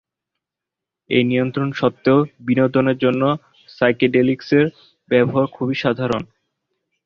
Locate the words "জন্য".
2.97-3.21